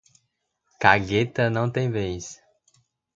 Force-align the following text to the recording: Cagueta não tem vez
Cagueta 0.79 1.47
não 1.47 1.69
tem 1.69 1.91
vez 1.91 2.41